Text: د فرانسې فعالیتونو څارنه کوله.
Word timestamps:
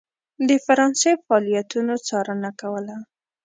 د 0.47 0.49
فرانسې 0.65 1.11
فعالیتونو 1.25 1.93
څارنه 2.07 2.49
کوله. 2.61 2.95